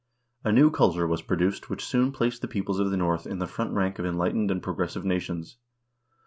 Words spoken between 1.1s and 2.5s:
produced which soon placed the